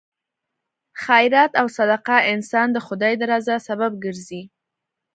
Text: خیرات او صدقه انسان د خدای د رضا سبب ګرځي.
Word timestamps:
خیرات 1.03 1.51
او 1.61 1.67
صدقه 1.77 2.15
انسان 2.33 2.67
د 2.73 2.77
خدای 2.87 3.13
د 3.17 3.23
رضا 3.31 3.55
سبب 3.67 3.91
ګرځي. 4.03 4.41